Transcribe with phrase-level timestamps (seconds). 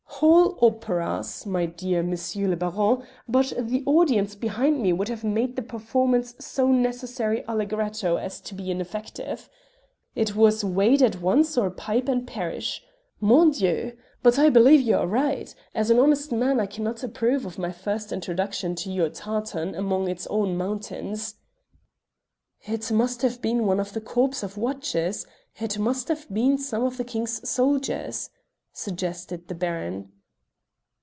[0.21, 2.11] "Whole operas, my dear M.
[2.11, 8.17] le Baron, but the audience behind me would have made the performance so necessarily allegretto
[8.17, 9.49] as to be ineffective.
[10.13, 12.83] It was wade at once or pipe and perish.
[13.19, 13.97] Mon Dieu!
[14.21, 17.71] but I believe you are right; as an honest man I cannot approve of my
[17.71, 21.37] first introduction to your tartan among its own mountains."
[22.61, 25.25] "It must have been one of the corps of watches;
[25.55, 28.29] it must have been some of the king's soldiers,"
[28.73, 30.09] suggested the Baron.